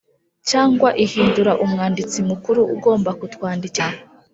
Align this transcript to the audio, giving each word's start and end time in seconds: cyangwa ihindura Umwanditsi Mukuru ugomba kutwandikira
cyangwa 0.49 0.89
ihindura 1.05 1.51
Umwanditsi 1.63 2.17
Mukuru 2.29 2.61
ugomba 2.75 3.09
kutwandikira 3.19 3.93